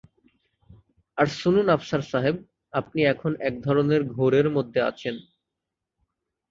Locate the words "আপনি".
2.73-2.99